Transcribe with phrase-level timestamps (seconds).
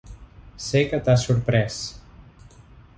[0.67, 1.79] Sé que t'ha sorprès.